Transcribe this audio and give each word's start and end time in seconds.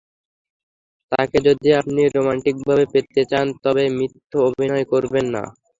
তাঁকে 1.11 1.37
যদি 1.47 1.69
আপনি 1.79 2.01
রোমান্টিকভাবে 2.07 2.85
পেতে 2.93 3.21
চান 3.31 3.45
তবে 3.63 3.83
মিথ্যে 3.97 4.37
অভিনয় 4.47 4.85
করবেন 4.91 5.25
না। 5.35 5.43